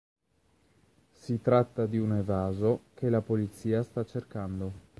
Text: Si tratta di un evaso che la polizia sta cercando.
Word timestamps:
Si 1.11 1.41
tratta 1.43 1.85
di 1.85 1.99
un 1.99 2.13
evaso 2.13 2.85
che 2.95 3.07
la 3.11 3.21
polizia 3.21 3.83
sta 3.83 4.03
cercando. 4.03 4.89